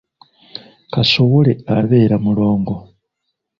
[0.93, 2.75] Kasowole abeera mulongo.